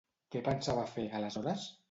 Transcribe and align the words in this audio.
Què 0.35 0.41
pensava 0.47 0.87
fer, 0.95 1.05
aleshores? 1.21 1.69